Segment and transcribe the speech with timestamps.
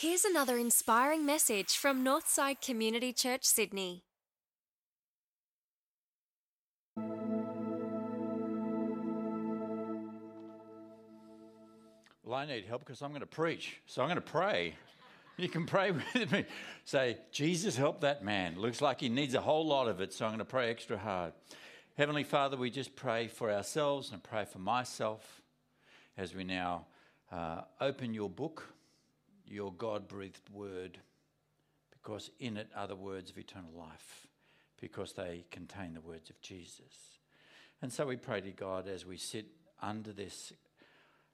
[0.00, 4.04] Here's another inspiring message from Northside Community Church, Sydney.
[12.22, 13.80] Well, I need help because I'm going to preach.
[13.86, 14.76] So I'm going to pray.
[15.36, 16.44] You can pray with me.
[16.84, 18.56] Say, Jesus, help that man.
[18.56, 20.96] Looks like he needs a whole lot of it, so I'm going to pray extra
[20.96, 21.32] hard.
[21.96, 25.42] Heavenly Father, we just pray for ourselves and pray for myself
[26.16, 26.86] as we now
[27.32, 28.74] uh, open your book,
[29.50, 30.98] your God breathed word,
[31.90, 34.26] because in it are the words of eternal life,
[34.80, 37.18] because they contain the words of Jesus.
[37.82, 39.46] And so we pray to God as we sit
[39.80, 40.52] under this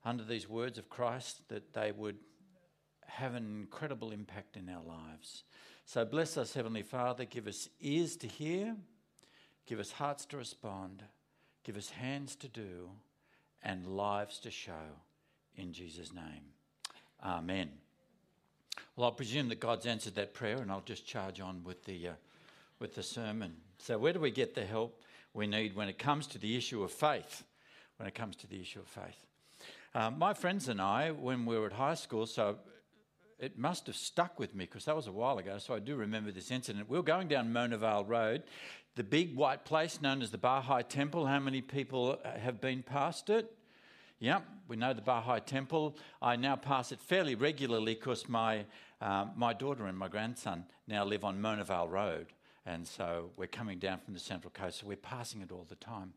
[0.05, 2.19] under these words of Christ that they would
[3.07, 5.45] have an incredible impact in our lives.
[5.87, 7.25] So bless us, Heavenly Father.
[7.25, 8.77] Give us ears to hear,
[9.67, 11.03] give us hearts to respond,
[11.63, 12.91] give us hands to do,
[13.63, 15.01] and lives to show.
[15.57, 16.53] In Jesus' name.
[17.23, 17.84] Amen.
[18.97, 22.09] Well, I presume that God's answered that prayer, and I'll just charge on with the,
[22.09, 22.13] uh,
[22.79, 23.57] with the sermon.
[23.79, 26.81] So, where do we get the help we need when it comes to the issue
[26.85, 27.43] of faith?
[27.97, 29.27] When it comes to the issue of faith.
[29.97, 32.59] Uh, my friends and I, when we were at high school, so
[33.41, 35.97] it must have stuck with me because that was a while ago, so I do
[35.97, 36.89] remember this incident.
[36.89, 38.45] We were going down Mona Vale Road,
[38.95, 41.27] the big white place known as the Baha'i Temple.
[41.27, 43.53] How many people have been past it?
[44.21, 45.97] Yep, we know the Baha'i Temple.
[46.23, 48.65] I now pass it fairly regularly because my,
[49.01, 52.27] uh, my daughter and my grandson now live on Mona Vale Road.
[52.65, 55.75] And so we're coming down from the Central Coast, so we're passing it all the
[55.75, 56.15] time.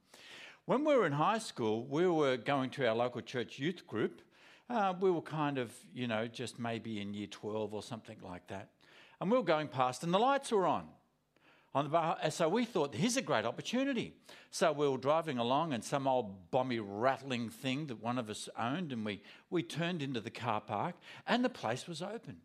[0.65, 4.21] When we were in high school, we were going to our local church youth group.
[4.69, 8.47] Uh, we were kind of, you know, just maybe in year 12 or something like
[8.47, 8.69] that.
[9.19, 10.87] And we were going past, and the lights were on.
[11.73, 14.13] The so we thought, here's a great opportunity.
[14.49, 18.49] So we were driving along, and some old bomby rattling thing that one of us
[18.57, 20.95] owned, and we, we turned into the car park,
[21.27, 22.37] and the place was open.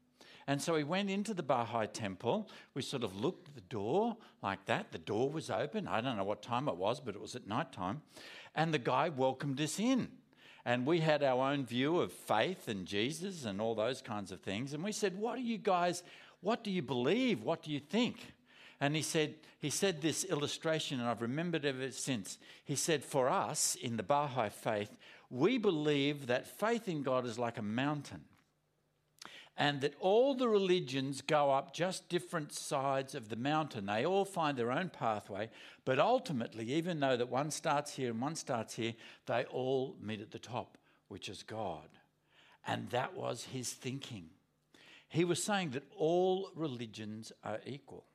[0.47, 2.49] And so we went into the Baha'i temple.
[2.75, 4.91] We sort of looked at the door like that.
[4.91, 5.87] The door was open.
[5.87, 8.03] I don't know what time it was, but it was at night time.
[8.55, 10.09] And the guy welcomed us in.
[10.65, 14.41] And we had our own view of faith and Jesus and all those kinds of
[14.41, 14.73] things.
[14.73, 16.03] And we said, What do you guys,
[16.41, 17.43] what do you believe?
[17.43, 18.35] What do you think?
[18.83, 22.37] And he said, he said this illustration, and I've remembered ever since.
[22.65, 24.97] He said, For us in the Baha'i faith,
[25.31, 28.25] we believe that faith in God is like a mountain
[29.57, 33.87] and that all the religions go up just different sides of the mountain.
[33.87, 35.51] They all find their own pathway,
[35.85, 38.95] but ultimately, even though that one starts here and one starts here,
[39.27, 40.77] they all meet at the top,
[41.07, 41.89] which is God.
[42.67, 44.31] And that was his thinking.
[45.09, 48.07] He was saying that all religions are equal.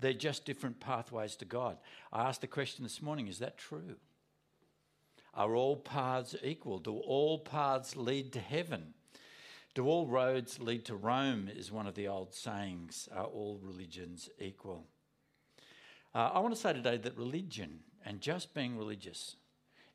[0.00, 1.76] They're just different pathways to God.
[2.12, 3.96] I asked the question this morning is that true?
[5.34, 6.78] Are all paths equal?
[6.78, 8.94] Do all paths lead to heaven?
[9.74, 11.48] Do all roads lead to Rome?
[11.54, 13.08] Is one of the old sayings.
[13.14, 14.86] Are all religions equal?
[16.14, 19.36] Uh, I want to say today that religion and just being religious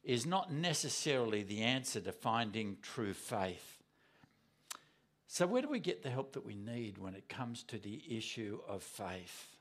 [0.03, 3.81] is not necessarily the answer to finding true faith.
[5.27, 8.01] So, where do we get the help that we need when it comes to the
[8.07, 9.54] issue of faith?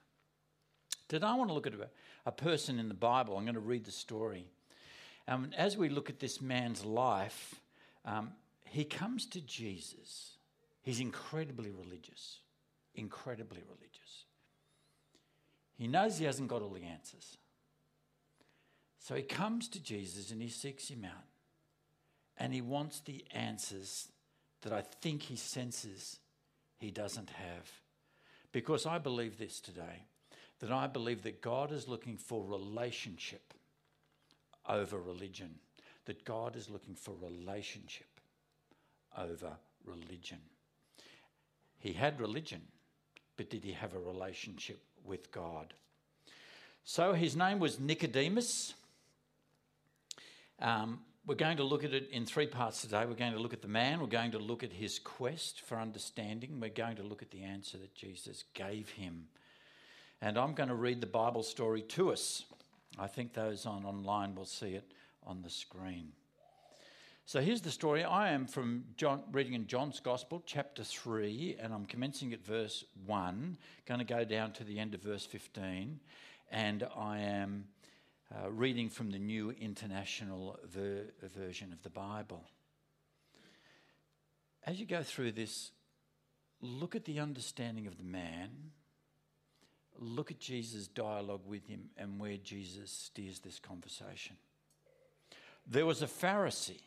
[1.08, 1.74] Today, I want to look at
[2.26, 3.36] a, person in the Bible.
[3.36, 4.46] I'm going to read the story.
[5.28, 7.54] Um, as we look at this man's life,
[8.04, 8.32] um,
[8.64, 10.38] he comes to Jesus.
[10.82, 12.38] He's incredibly religious,
[12.94, 14.24] incredibly religious.
[15.76, 17.36] He knows he hasn't got all the answers.
[18.98, 21.24] So he comes to Jesus and he seeks him out.
[22.38, 24.08] And he wants the answers
[24.62, 26.18] that I think he senses
[26.78, 27.70] he doesn't have.
[28.50, 30.06] Because I believe this today
[30.60, 33.54] that I believe that God is looking for relationship
[34.68, 35.54] over religion,
[36.06, 38.06] that God is looking for relationship
[39.16, 39.52] over
[39.84, 40.38] religion.
[41.78, 42.62] He had religion,
[43.36, 45.74] but did he have a relationship with God?
[46.84, 48.74] So his name was Nicodemus.
[50.60, 53.04] Um, we're going to look at it in three parts today.
[53.06, 55.78] We're going to look at the man, we're going to look at his quest for
[55.78, 59.28] understanding, we're going to look at the answer that Jesus gave him.
[60.20, 62.44] And I'm going to read the Bible story to us.
[62.98, 64.92] I think those on online will see it
[65.26, 66.12] on the screen.
[67.26, 68.04] So here's the story.
[68.04, 72.84] I am from John, reading in John's Gospel, chapter 3, and I'm commencing at verse
[73.06, 73.56] 1,
[73.86, 76.00] going to go down to the end of verse 15,
[76.50, 77.64] and I am
[78.30, 82.44] uh, reading from the New International ver- Version of the Bible.
[84.66, 85.70] As you go through this,
[86.60, 88.50] look at the understanding of the man,
[89.98, 94.36] look at Jesus' dialogue with him, and where Jesus steers this conversation.
[95.66, 96.80] There was a Pharisee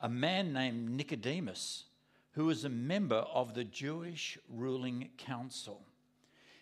[0.00, 1.84] a man named Nicodemus
[2.32, 5.80] who was a member of the Jewish ruling council.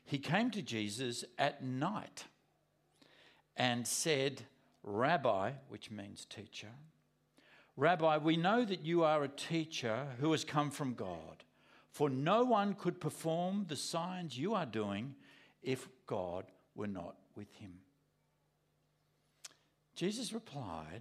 [0.04, 2.24] He came to Jesus at night
[3.56, 4.42] and said,
[4.82, 6.70] Rabbi, which means teacher,
[7.76, 11.44] Rabbi, we know that you are a teacher who has come from God,
[11.96, 15.14] for no one could perform the signs you are doing
[15.62, 16.44] if God
[16.74, 17.72] were not with him.
[19.94, 21.00] Jesus replied,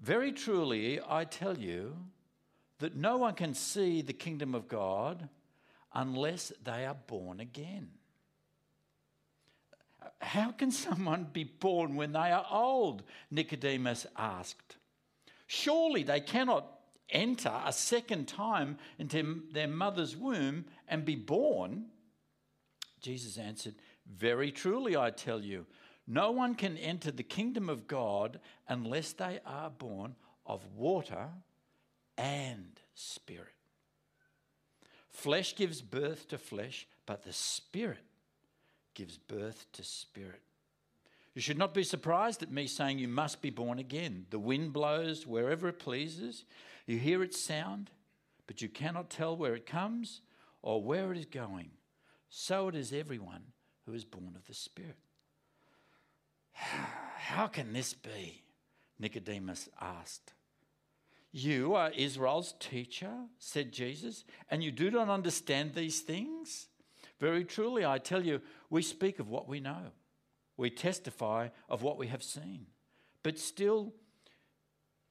[0.00, 1.94] Very truly, I tell you
[2.80, 5.28] that no one can see the kingdom of God
[5.94, 7.90] unless they are born again.
[10.20, 13.04] How can someone be born when they are old?
[13.30, 14.76] Nicodemus asked.
[15.46, 16.79] Surely they cannot
[17.10, 21.86] enter a second time into their mother's womb and be born.
[23.00, 23.74] Jesus answered,
[24.06, 25.66] Very truly, I tell you,
[26.06, 31.28] no one can enter the kingdom of God unless they are born of water
[32.18, 33.54] and spirit.
[35.10, 38.04] Flesh gives birth to flesh, but the spirit
[38.94, 40.42] gives birth to spirit.
[41.34, 44.26] You should not be surprised at me saying you must be born again.
[44.30, 46.44] The wind blows wherever it pleases.
[46.90, 47.88] You hear its sound,
[48.48, 50.22] but you cannot tell where it comes
[50.60, 51.70] or where it is going.
[52.30, 53.44] So it is everyone
[53.86, 54.98] who is born of the Spirit.
[56.52, 58.42] How can this be?
[58.98, 60.32] Nicodemus asked.
[61.30, 66.66] You are Israel's teacher, said Jesus, and you do not understand these things?
[67.20, 69.92] Very truly, I tell you, we speak of what we know
[70.56, 72.66] we testify of what we have seen.
[73.22, 73.94] But still,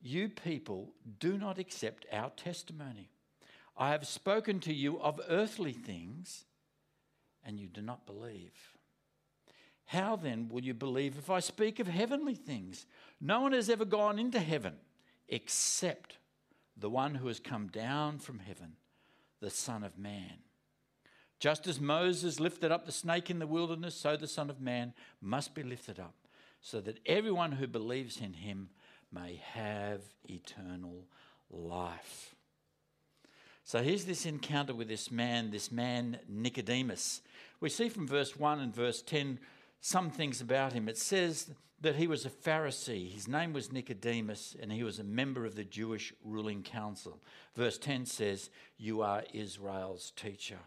[0.02, 3.10] you people do not accept our testimony.
[3.78, 6.46] I have spoken to you of earthly things,
[7.46, 8.54] and you do not believe.
[9.86, 12.86] How then will you believe if I speak of heavenly things?
[13.20, 14.76] No one has ever gone into heaven
[15.28, 16.18] except
[16.78, 18.74] the one who has come down from heaven,
[19.40, 20.40] the Son of Man.
[21.40, 24.94] Just as Moses lifted up the snake in the wilderness, so the Son of Man
[25.22, 26.16] must be lifted up,
[26.62, 28.70] so that everyone who believes in him
[29.12, 31.06] may have eternal
[31.50, 32.36] life.
[33.64, 37.22] So here's this encounter with this man, this man Nicodemus.
[37.60, 39.40] We see from verse 1 and verse 10
[39.82, 40.90] some things about him.
[40.90, 41.52] It says
[41.82, 43.12] that he was a Pharisee.
[43.12, 47.22] His name was Nicodemus, and he was a member of the Jewish ruling council.
[47.56, 50.60] Verse 10 says, You are Israel's teacher.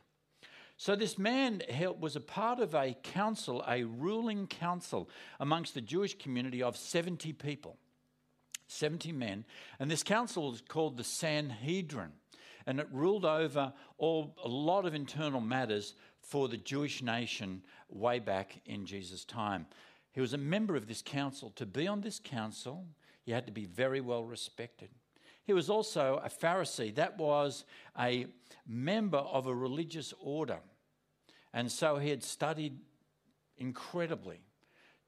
[0.78, 1.62] So, this man
[2.00, 7.34] was a part of a council, a ruling council amongst the Jewish community of 70
[7.34, 7.76] people,
[8.72, 9.44] 70 men.
[9.78, 12.12] And this council was called the Sanhedrin.
[12.66, 18.18] And it ruled over all, a lot of internal matters for the Jewish nation way
[18.18, 19.66] back in Jesus' time.
[20.12, 21.50] He was a member of this council.
[21.56, 22.84] To be on this council,
[23.24, 24.90] you had to be very well respected.
[25.44, 27.64] He was also a Pharisee, that was
[27.98, 28.26] a
[28.66, 30.60] member of a religious order.
[31.52, 32.78] And so he had studied
[33.56, 34.40] incredibly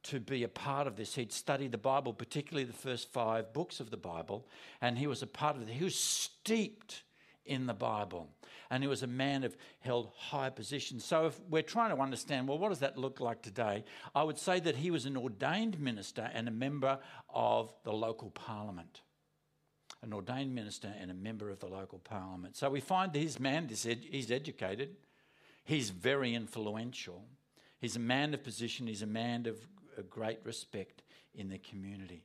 [0.04, 1.14] to be a part of this.
[1.14, 4.46] He'd studied the Bible, particularly the first five books of the Bible,
[4.80, 5.68] and he was a part of it.
[5.68, 7.02] He was steeped
[7.44, 8.28] in the Bible.
[8.70, 11.04] And he was a man of held high positions.
[11.04, 13.84] So if we're trying to understand, well, what does that look like today?
[14.14, 16.98] I would say that he was an ordained minister and a member
[17.32, 19.02] of the local parliament.
[20.02, 22.56] An ordained minister and a member of the local parliament.
[22.56, 24.96] So we find this man, he's educated,
[25.64, 27.24] He's very influential.
[27.80, 29.56] He's a man of position, he's a man of
[30.14, 31.02] great respect
[31.34, 32.22] in the community.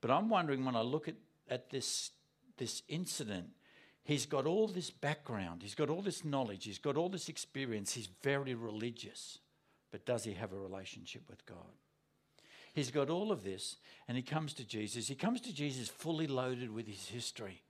[0.00, 1.16] But I'm wondering when I look at,
[1.48, 2.12] at this,
[2.56, 3.48] this incident,
[4.04, 7.92] he's got all this background, he's got all this knowledge, he's got all this experience,
[7.92, 9.38] he's very religious.
[9.90, 11.74] But does he have a relationship with God?
[12.72, 13.76] He's got all of this,
[14.06, 15.08] and he comes to Jesus.
[15.08, 17.62] He comes to Jesus fully loaded with his history.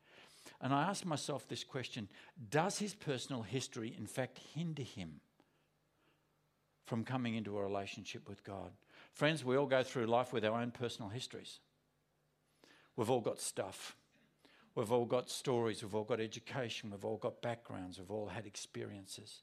[0.61, 2.09] And I ask myself this question
[2.51, 5.21] Does his personal history, in fact, hinder him
[6.85, 8.73] from coming into a relationship with God?
[9.13, 11.61] Friends, we all go through life with our own personal histories.
[12.97, 13.97] We've all got stuff.
[14.75, 15.83] We've all got stories.
[15.83, 16.91] We've all got education.
[16.91, 17.99] We've all got backgrounds.
[17.99, 19.43] We've all had experiences.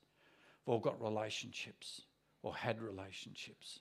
[0.66, 2.02] We've all got relationships
[2.44, 3.80] or had relationships.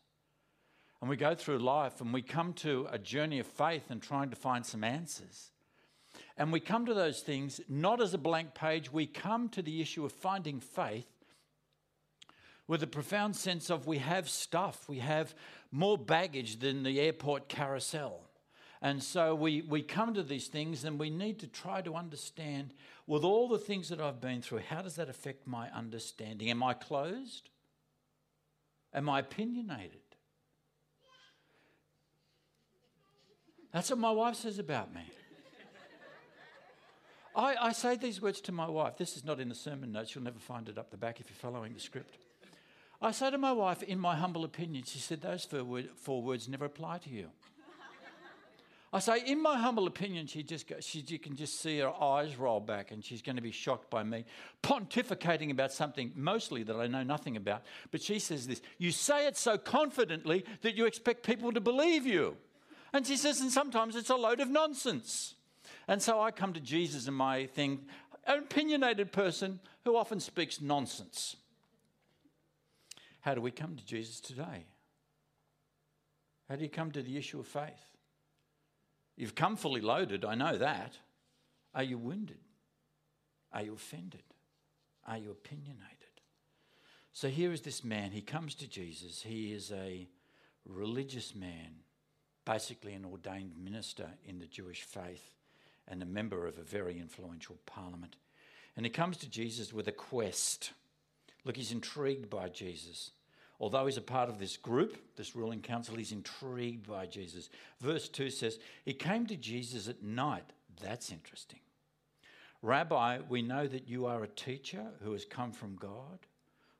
[1.00, 4.30] And we go through life and we come to a journey of faith and trying
[4.30, 5.50] to find some answers.
[6.38, 9.80] And we come to those things not as a blank page, we come to the
[9.80, 11.06] issue of finding faith
[12.68, 15.35] with a profound sense of we have stuff, we have
[15.70, 18.23] more baggage than the airport carousel.
[18.82, 22.75] And so we, we come to these things and we need to try to understand
[23.06, 26.50] with all the things that I've been through, how does that affect my understanding?
[26.50, 27.49] Am I closed?
[28.92, 30.00] Am I opinionated?
[33.73, 35.02] That's what my wife says about me.
[37.35, 38.96] I, I say these words to my wife.
[38.96, 40.14] This is not in the sermon notes.
[40.14, 42.16] You'll never find it up the back if you're following the script.
[43.00, 46.22] I say to my wife, in my humble opinion, she said, Those four, word, four
[46.22, 47.30] words never apply to you.
[48.92, 51.92] I say, in my humble opinion, she just goes, she, you can just see her
[52.02, 54.24] eyes roll back and she's going to be shocked by me
[54.62, 57.62] pontificating about something mostly that I know nothing about.
[57.90, 62.06] But she says this You say it so confidently that you expect people to believe
[62.06, 62.36] you.
[62.92, 65.34] And she says, and sometimes it's a load of nonsense.
[65.88, 67.80] And so I come to Jesus and my thing,
[68.26, 71.36] an opinionated person who often speaks nonsense.
[73.26, 74.66] How do we come to Jesus today?
[76.49, 77.97] How do you come to the issue of faith?
[79.16, 80.97] You've come fully loaded, I know that.
[81.75, 82.38] Are you wounded?
[83.52, 84.23] Are you offended?
[85.09, 86.21] Are you opinionated?
[87.12, 88.12] So here is this man.
[88.12, 89.23] He comes to Jesus.
[89.23, 90.06] He is a
[90.64, 91.80] religious man,
[92.45, 95.35] basically an ordained minister in the Jewish faith
[95.88, 98.14] and a member of a very influential parliament.
[98.76, 100.71] And he comes to Jesus with a quest.
[101.45, 103.11] Look, he's intrigued by Jesus.
[103.58, 107.48] Although he's a part of this group, this ruling council, he's intrigued by Jesus.
[107.80, 110.52] Verse 2 says, He came to Jesus at night.
[110.82, 111.60] That's interesting.
[112.62, 116.18] Rabbi, we know that you are a teacher who has come from God,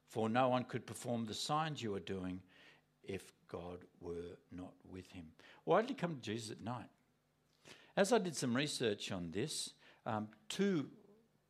[0.09, 2.41] for no one could perform the signs you are doing
[3.05, 5.27] if God were not with him.
[5.65, 6.89] Why did he come to Jesus at night?
[7.97, 9.71] As I did some research on this,
[10.05, 10.87] um, two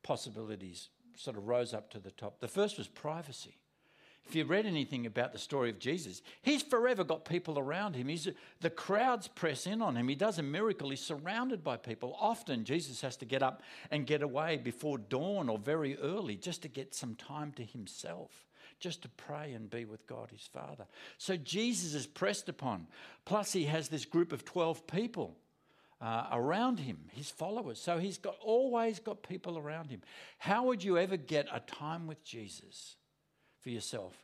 [0.03, 2.41] possibilities sort of rose up to the top.
[2.41, 3.57] The first was privacy.
[4.29, 8.09] If you read anything about the story of Jesus, he's forever got people around him.
[8.09, 8.29] He's,
[8.61, 10.09] the crowds press in on him.
[10.09, 10.91] He does a miracle.
[10.91, 12.17] He's surrounded by people.
[12.21, 16.63] Often, Jesus has to get up and get away before dawn or very early just
[16.63, 18.33] to get some time to himself,
[18.81, 20.87] just to pray and be with God, his Father.
[21.19, 22.89] So, Jesus is pressed upon.
[23.27, 25.37] Plus, he has this group of 12 people
[26.01, 27.81] uh, around him, his followers.
[27.81, 30.03] So he's got always got people around him.
[30.37, 32.97] How would you ever get a time with Jesus
[33.67, 34.15] for yourself?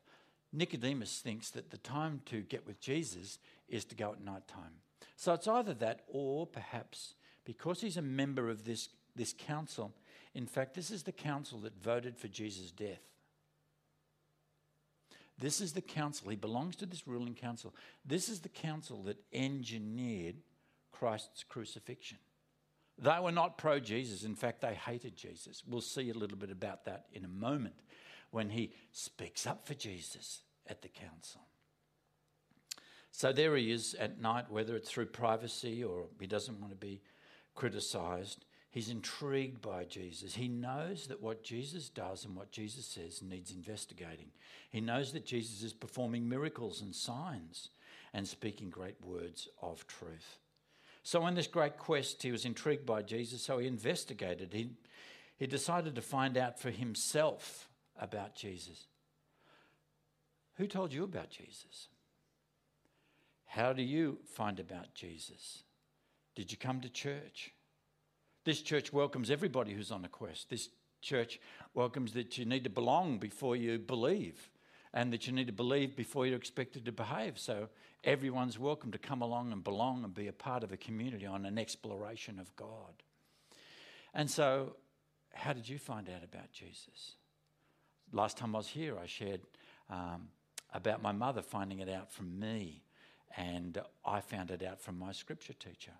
[0.53, 4.75] Nicodemus thinks that the time to get with Jesus is to go at night time.
[5.17, 9.93] So it's either that or perhaps because he's a member of this, this council,
[10.33, 13.03] in fact, this is the council that voted for Jesus' death.
[15.41, 16.31] This is the council.
[16.31, 17.75] He belongs to this ruling council.
[18.05, 20.37] This is the council that engineered
[20.93, 22.19] Christ's crucifixion.
[22.97, 24.23] They were not pro Jesus.
[24.23, 25.65] In fact, they hated Jesus.
[25.67, 27.75] We'll see a little bit about that in a moment
[28.33, 31.43] when he speaks up for Jesus at the council.
[33.13, 36.77] So there he is at night, whether it's through privacy or he doesn't want to
[36.77, 37.03] be
[37.55, 38.47] criticized.
[38.71, 40.35] He's intrigued by Jesus.
[40.35, 44.31] He knows that what Jesus does and what Jesus says needs investigating.
[44.71, 47.69] He knows that Jesus is performing miracles and signs
[48.15, 50.39] and speaking great words of truth.
[51.03, 54.55] So, in this great quest, he was intrigued by Jesus, so he investigated.
[54.55, 54.71] He,
[55.37, 57.69] he decided to find out for himself
[58.01, 58.87] about Jesus.
[60.57, 61.89] Who told you about Jesus?
[63.47, 65.63] How do you find about Jesus?
[66.35, 67.53] Did you come to church?
[68.45, 70.51] This church welcomes everybody who's on a quest.
[70.51, 70.69] This
[71.01, 71.39] church
[71.75, 74.51] welcomes that you need to belong before you believe
[74.95, 77.39] and that you need to believe before you're expected to behave.
[77.39, 77.69] So
[78.05, 81.47] everyone's welcome to come along and belong and be a part of a community on
[81.47, 83.03] an exploration of God.
[84.15, 84.77] And so,
[85.33, 87.17] how did you find out about Jesus?
[88.13, 89.41] Last time I was here, I shared
[89.89, 90.29] um,
[90.75, 92.83] about my mother finding it out from me,
[93.37, 95.93] and I found it out from my scripture teacher.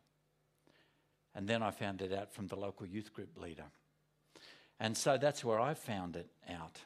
[1.35, 3.65] And then I found it out from the local youth group leader.
[4.79, 6.81] And so that's where I found it out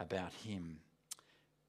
[0.00, 0.78] about him.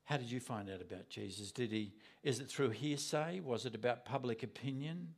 [0.06, 1.52] How did you find out about Jesus?
[1.52, 1.94] Did he?
[2.24, 3.42] Is it through hearsay?
[3.42, 5.16] Was it about public opinion?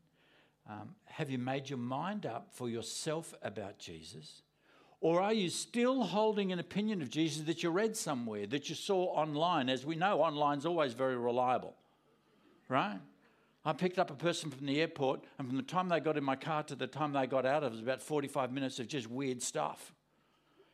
[0.67, 4.41] Um, have you made your mind up for yourself about Jesus?
[4.99, 8.75] Or are you still holding an opinion of Jesus that you read somewhere, that you
[8.75, 9.69] saw online?
[9.69, 11.75] As we know, online's always very reliable,
[12.67, 12.99] right?
[13.63, 16.23] I picked up a person from the airport, and from the time they got in
[16.23, 19.09] my car to the time they got out, it was about 45 minutes of just
[19.09, 19.93] weird stuff.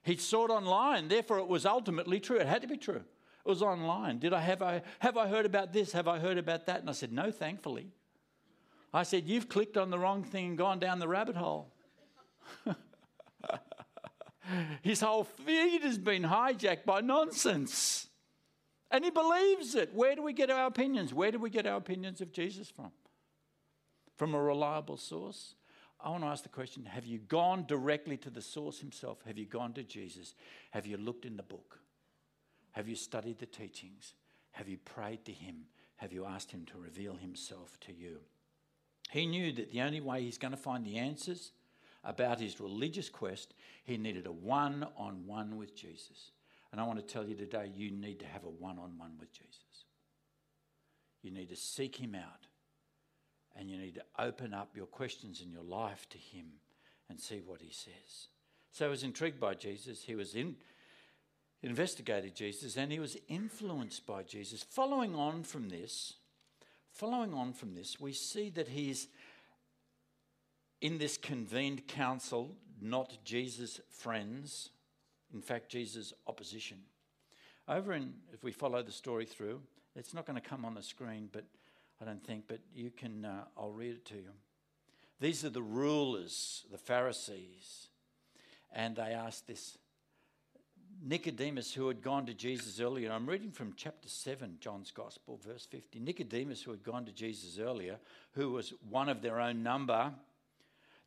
[0.03, 2.38] He saw it online, therefore it was ultimately true.
[2.38, 3.03] It had to be true.
[3.46, 4.20] It was online.
[4.20, 5.92] Did I have I have I heard about this?
[5.92, 6.80] Have I heard about that?
[6.80, 7.88] And I said, No, thankfully.
[8.94, 11.74] I said, You've clicked on the wrong thing and gone down the rabbit hole.
[14.81, 18.07] His whole feed has been hijacked by nonsense.
[18.91, 19.91] And he believes it.
[19.93, 21.13] Where do we get our opinions?
[21.13, 22.91] Where do we get our opinions of Jesus from?
[24.17, 25.55] From a reliable source?
[26.00, 29.19] I want to ask the question Have you gone directly to the source himself?
[29.25, 30.35] Have you gone to Jesus?
[30.71, 31.79] Have you looked in the book?
[32.73, 34.13] Have you studied the teachings?
[34.51, 35.65] Have you prayed to Him?
[35.97, 38.19] Have you asked Him to reveal Himself to you?
[39.12, 41.51] He knew that the only way He's going to find the answers
[42.03, 46.31] about his religious quest, he needed a one on one with Jesus.
[46.72, 49.13] And I want to tell you today, you need to have a one on one
[49.19, 49.86] with Jesus.
[51.22, 52.48] You need to seek him out
[53.55, 56.45] and you need to open up your questions in your life to him
[57.10, 58.27] and see what he says.
[58.72, 60.03] So he was intrigued by Jesus.
[60.03, 60.55] He was in,
[61.62, 64.63] investigated Jesus and he was influenced by Jesus.
[64.63, 66.13] Following on from this,
[66.91, 69.07] following on from this, we see that he's
[70.83, 74.69] in this convened council, not Jesus' friends,
[75.33, 76.77] in fact, Jesus' opposition.
[77.69, 79.61] Over in, if we follow the story through,
[79.95, 81.45] it's not going to come on the screen, but
[82.01, 84.31] I don't think, but you can, uh, I'll read it to you.
[85.21, 87.87] These are the rulers, the Pharisees,
[88.73, 89.77] and they asked this
[91.01, 95.65] Nicodemus, who had gone to Jesus earlier, I'm reading from chapter 7, John's Gospel, verse
[95.65, 95.99] 50.
[95.99, 97.99] Nicodemus, who had gone to Jesus earlier,
[98.33, 100.13] who was one of their own number,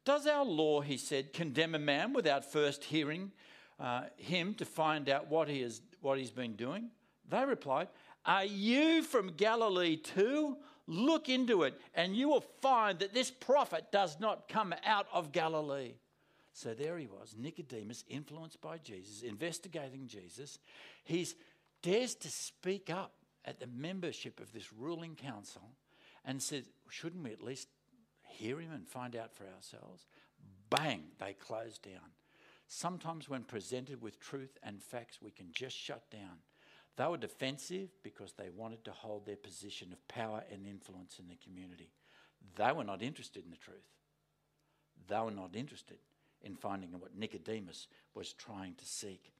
[0.06, 3.32] does our law, he said, condemn a man without first hearing
[3.78, 6.88] uh, him to find out what, he is, what he's been doing?
[7.28, 7.88] They replied,
[8.24, 10.56] Are you from Galilee too?
[10.86, 15.32] Look into it, and you will find that this prophet does not come out of
[15.32, 15.94] Galilee.
[16.52, 20.60] So there he was, Nicodemus, influenced by Jesus, investigating Jesus.
[21.02, 21.26] He
[21.82, 23.12] dares to speak up
[23.44, 25.72] at the membership of this ruling council
[26.24, 27.68] and says, Shouldn't we at least
[28.36, 30.06] hear him and find out for ourselves?
[30.70, 32.10] Bang, they close down.
[32.68, 36.38] Sometimes, when presented with truth and facts, we can just shut down.
[36.96, 41.28] They were defensive because they wanted to hold their position of power and influence in
[41.28, 41.90] the community.
[42.56, 43.86] They were not interested in the truth.
[45.08, 45.98] They were not interested
[46.42, 49.32] in finding what Nicodemus was trying to seek.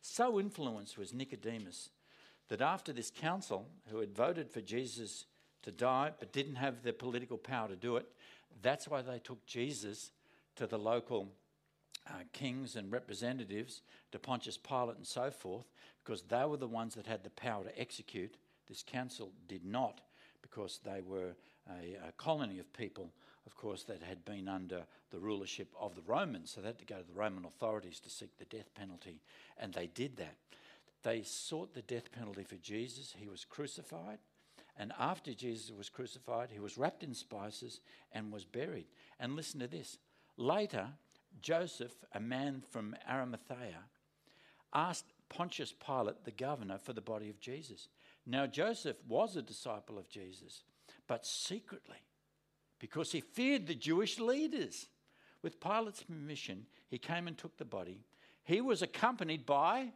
[0.00, 1.90] So influenced was Nicodemus
[2.48, 5.24] that after this council, who had voted for Jesus
[5.62, 8.06] to die but didn't have the political power to do it,
[8.62, 10.10] that's why they took Jesus
[10.56, 11.28] to the local
[12.08, 13.82] uh, kings and representatives,
[14.12, 15.66] to Pontius Pilate and so forth,
[16.04, 18.36] because they were the ones that had the power to execute.
[18.68, 20.00] This council did not,
[20.42, 21.34] because they were
[21.68, 23.10] a, a colony of people
[23.46, 26.50] of course, that had been under the rulership of the Romans.
[26.50, 29.20] So they had to go to the Roman authorities to seek the death penalty,
[29.58, 30.36] and they did that.
[31.02, 33.14] They sought the death penalty for Jesus.
[33.16, 34.18] He was crucified,
[34.76, 37.80] and after Jesus was crucified, he was wrapped in spices
[38.12, 38.86] and was buried.
[39.20, 39.98] And listen to this
[40.36, 40.88] later,
[41.40, 43.78] Joseph, a man from Arimathea,
[44.72, 47.88] asked Pontius Pilate, the governor, for the body of Jesus.
[48.26, 50.64] Now, Joseph was a disciple of Jesus,
[51.06, 52.02] but secretly
[52.78, 54.88] because he feared the Jewish leaders.
[55.42, 58.00] With Pilate's permission, he came and took the body.
[58.44, 59.92] He was accompanied by,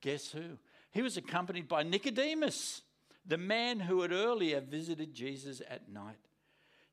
[0.00, 0.58] guess who?
[0.90, 2.82] He was accompanied by Nicodemus,
[3.26, 6.18] the man who had earlier visited Jesus at night.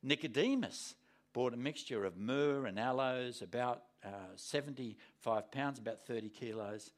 [0.04, 0.96] Nicodemus
[1.34, 6.92] bought a mixture of myrrh and aloes, about uh, 75 pounds, about 30 kilos.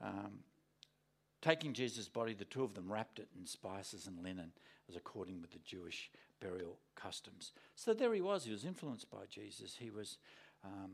[0.00, 0.40] Um,
[1.40, 4.52] taking Jesus' body, the two of them wrapped it in spices and linen,
[4.88, 7.52] as according with the Jewish burial customs.
[7.76, 8.44] So there he was.
[8.44, 9.76] He was influenced by Jesus.
[9.78, 10.18] He was
[10.64, 10.92] um,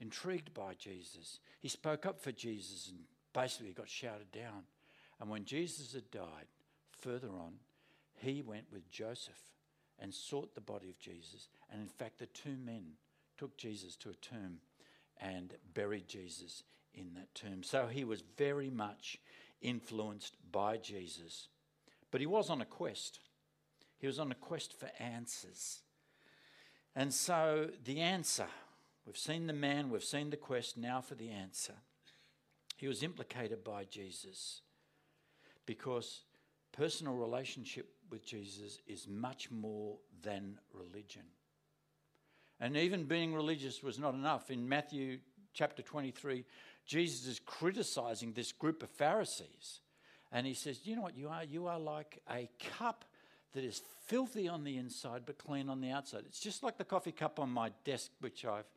[0.00, 1.40] intrigued by Jesus.
[1.60, 2.98] He spoke up for Jesus and
[3.32, 4.64] basically got shouted down.
[5.20, 6.46] And when Jesus had died,
[7.06, 7.54] further on,
[8.14, 9.40] he went with Joseph
[9.98, 11.48] and sought the body of Jesus.
[11.70, 12.94] And in fact, the two men
[13.38, 14.58] took Jesus to a tomb
[15.20, 16.64] and buried Jesus
[16.94, 17.62] in that tomb.
[17.62, 19.18] So he was very much
[19.62, 21.48] influenced by Jesus.
[22.10, 23.20] But he was on a quest.
[23.98, 25.82] He was on a quest for answers.
[26.94, 28.46] And so the answer
[29.06, 31.74] we've seen the man, we've seen the quest, now for the answer.
[32.76, 34.62] He was implicated by Jesus
[35.64, 36.22] because
[36.76, 41.22] personal relationship with Jesus is much more than religion.
[42.60, 44.50] And even being religious was not enough.
[44.50, 45.18] In Matthew
[45.52, 46.44] chapter 23,
[46.86, 49.80] Jesus is criticizing this group of Pharisees.
[50.32, 51.44] And he says, You know what you are?
[51.44, 53.04] You are like a cup
[53.52, 56.24] that is filthy on the inside but clean on the outside.
[56.26, 58.70] It's just like the coffee cup on my desk, which I've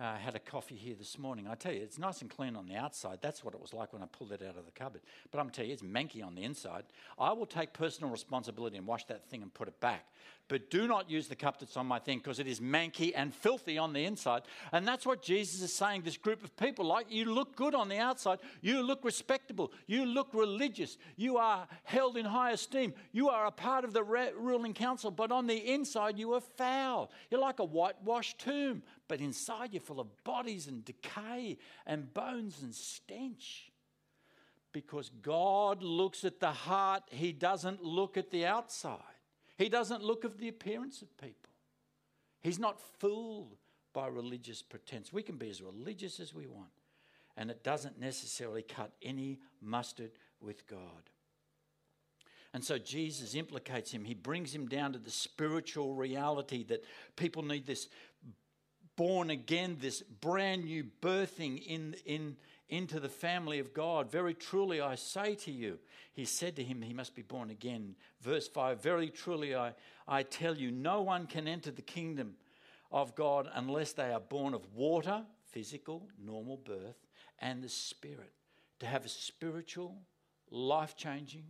[0.00, 1.46] uh, had a coffee here this morning.
[1.48, 3.18] I tell you, it's nice and clean on the outside.
[3.20, 5.02] That's what it was like when I pulled it out of the cupboard.
[5.30, 6.84] But I'm telling you, it's manky on the inside.
[7.18, 10.06] I will take personal responsibility and wash that thing and put it back.
[10.48, 13.34] But do not use the cup that's on my thing because it is manky and
[13.34, 14.42] filthy on the inside.
[14.72, 16.02] And that's what Jesus is saying.
[16.02, 20.04] This group of people, like you look good on the outside, you look respectable, you
[20.04, 24.74] look religious, you are held in high esteem, you are a part of the ruling
[24.74, 27.10] council, but on the inside you are foul.
[27.30, 32.62] You're like a whitewashed tomb, but inside you're full of bodies and decay and bones
[32.62, 33.70] and stench.
[34.72, 38.96] Because God looks at the heart, He doesn't look at the outside.
[39.58, 41.50] He doesn't look at the appearance of people.
[42.40, 43.58] He's not fooled
[43.92, 45.12] by religious pretense.
[45.12, 46.72] We can be as religious as we want,
[47.36, 51.10] and it doesn't necessarily cut any mustard with God.
[52.54, 54.04] And so Jesus implicates him.
[54.04, 56.84] He brings him down to the spiritual reality that
[57.16, 57.88] people need this
[58.96, 62.36] born again, this brand new birthing in, in,
[62.68, 64.10] into the family of God.
[64.10, 65.78] Very truly, I say to you,
[66.12, 67.94] he said to him, he must be born again.
[68.20, 69.74] Verse 5 Very truly, I,
[70.06, 72.34] I tell you, no one can enter the kingdom
[72.90, 77.06] of God unless they are born of water, physical, normal birth,
[77.38, 78.32] and the Spirit.
[78.80, 79.96] To have a spiritual,
[80.50, 81.44] life changing,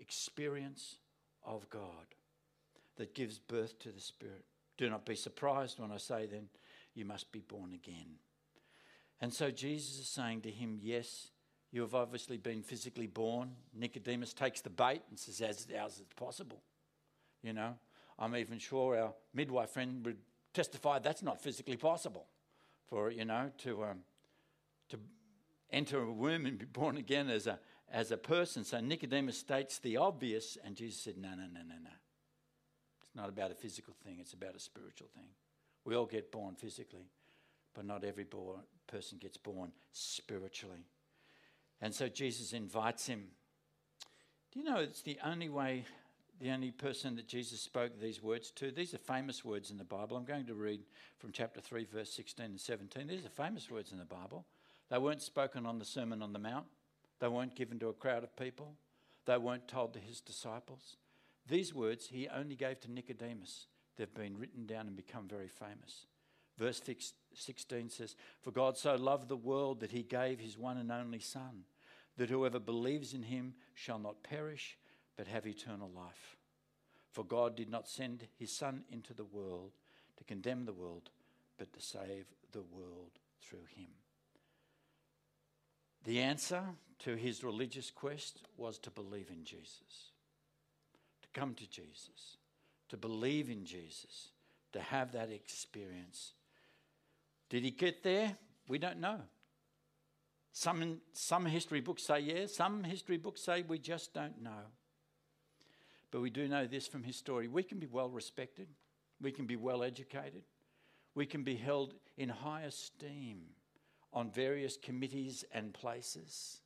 [0.00, 0.96] experience
[1.44, 2.14] of God
[2.96, 4.44] that gives birth to the Spirit.
[4.78, 6.48] Do not be surprised when I say then,
[6.94, 8.16] you must be born again.
[9.20, 11.28] And so Jesus is saying to him, Yes,
[11.70, 13.52] you have obviously been physically born.
[13.74, 16.62] Nicodemus takes the bait and says, As ours is possible.
[17.42, 17.74] You know,
[18.18, 20.18] I'm even sure our midwife friend would
[20.52, 22.26] testify that's not physically possible
[22.88, 23.98] for, you know, to, um,
[24.90, 24.98] to
[25.70, 27.58] enter a womb and be born again as a,
[27.90, 28.64] as a person.
[28.64, 31.90] So Nicodemus states the obvious, and Jesus said, No, no, no, no, no.
[33.02, 35.28] It's not about a physical thing, it's about a spiritual thing.
[35.84, 37.06] We all get born physically,
[37.74, 40.84] but not every born, person gets born spiritually.
[41.80, 43.24] And so Jesus invites him.
[44.52, 45.84] Do you know it's the only way,
[46.40, 48.70] the only person that Jesus spoke these words to?
[48.70, 50.16] These are famous words in the Bible.
[50.16, 50.80] I'm going to read
[51.18, 53.06] from chapter 3, verse 16 and 17.
[53.08, 54.44] These are famous words in the Bible.
[54.90, 56.66] They weren't spoken on the Sermon on the Mount.
[57.18, 58.74] They weren't given to a crowd of people,
[59.26, 60.96] they weren't told to his disciples.
[61.48, 63.66] These words he only gave to Nicodemus.
[63.96, 66.06] They've been written down and become very famous.
[66.58, 66.80] Verse
[67.34, 71.20] 16 says, For God so loved the world that he gave his one and only
[71.20, 71.64] Son,
[72.16, 74.76] that whoever believes in him shall not perish,
[75.16, 76.36] but have eternal life.
[77.10, 79.72] For God did not send his Son into the world
[80.16, 81.10] to condemn the world,
[81.58, 83.88] but to save the world through him.
[86.04, 86.62] The answer
[87.00, 90.12] to his religious quest was to believe in Jesus,
[91.22, 92.38] to come to Jesus,
[92.92, 94.28] to believe in Jesus,
[94.74, 96.34] to have that experience.
[97.48, 98.36] Did he get there?
[98.68, 99.18] We don't know.
[100.52, 104.66] Some, some history books say yes, some history books say we just don't know.
[106.10, 107.48] But we do know this from his story.
[107.48, 108.68] We can be well respected,
[109.22, 110.42] we can be well educated,
[111.14, 113.40] we can be held in high esteem
[114.12, 116.60] on various committees and places.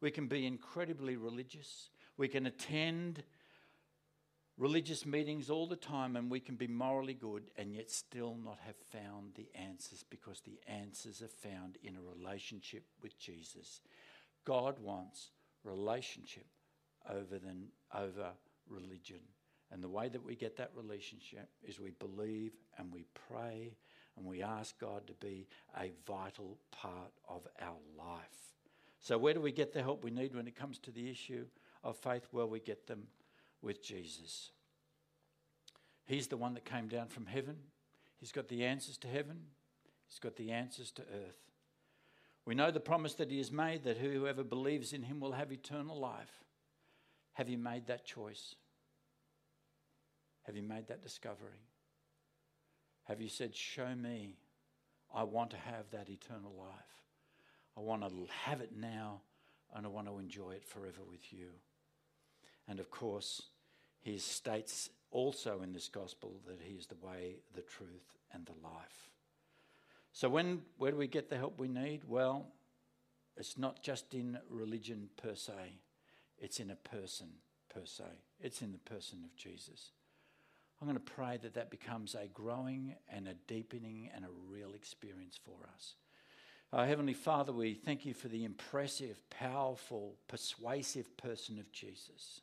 [0.00, 1.90] We can be incredibly religious.
[2.16, 3.22] We can attend
[4.58, 8.58] religious meetings all the time and we can be morally good and yet still not
[8.66, 13.80] have found the answers because the answers are found in a relationship with Jesus.
[14.44, 15.30] God wants
[15.62, 16.46] relationship
[17.08, 18.30] over than over
[18.68, 19.20] religion.
[19.70, 23.76] And the way that we get that relationship is we believe and we pray
[24.16, 25.46] and we ask God to be
[25.78, 28.54] a vital part of our life.
[29.00, 31.44] So, where do we get the help we need when it comes to the issue
[31.84, 32.26] of faith?
[32.32, 33.04] Well, we get them
[33.62, 34.50] with Jesus.
[36.04, 37.56] He's the one that came down from heaven.
[38.18, 39.38] He's got the answers to heaven,
[40.06, 41.38] He's got the answers to earth.
[42.46, 45.52] We know the promise that He has made that whoever believes in Him will have
[45.52, 46.32] eternal life.
[47.34, 48.54] Have you made that choice?
[50.44, 51.60] Have you made that discovery?
[53.04, 54.38] Have you said, Show me,
[55.14, 56.98] I want to have that eternal life?
[57.76, 58.10] I want to
[58.44, 59.20] have it now
[59.74, 61.48] and I want to enjoy it forever with you.
[62.68, 63.42] And of course,
[64.00, 68.52] he states also in this gospel that he is the way, the truth, and the
[68.62, 69.10] life.
[70.12, 72.02] So, when, where do we get the help we need?
[72.06, 72.46] Well,
[73.36, 75.52] it's not just in religion per se,
[76.38, 77.28] it's in a person
[77.72, 78.04] per se.
[78.40, 79.90] It's in the person of Jesus.
[80.80, 84.74] I'm going to pray that that becomes a growing and a deepening and a real
[84.74, 85.94] experience for us.
[86.72, 92.42] Uh, Heavenly Father, we thank you for the impressive, powerful, persuasive person of Jesus.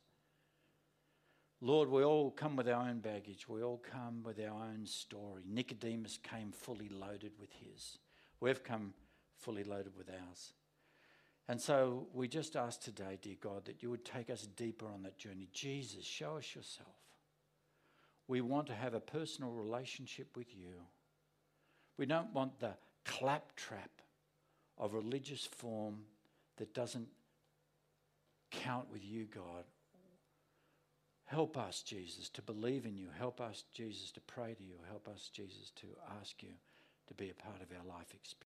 [1.66, 3.48] Lord, we all come with our own baggage.
[3.48, 5.42] We all come with our own story.
[5.48, 7.98] Nicodemus came fully loaded with his.
[8.38, 8.94] We've come
[9.36, 10.52] fully loaded with ours.
[11.48, 15.02] And so we just ask today, dear God, that you would take us deeper on
[15.02, 15.48] that journey.
[15.52, 16.86] Jesus, show us yourself.
[18.28, 20.74] We want to have a personal relationship with you.
[21.98, 22.74] We don't want the
[23.04, 23.90] claptrap
[24.78, 26.02] of religious form
[26.58, 27.08] that doesn't
[28.52, 29.64] count with you, God.
[31.26, 33.08] Help us, Jesus, to believe in you.
[33.18, 34.76] Help us, Jesus, to pray to you.
[34.88, 35.88] Help us, Jesus, to
[36.20, 36.52] ask you
[37.08, 38.52] to be a part of our life experience.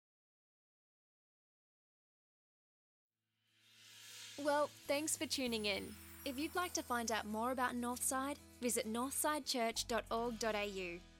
[4.41, 5.93] Well, thanks for tuning in.
[6.23, 11.10] If you'd like to find out more about Northside, visit northsidechurch.org.au.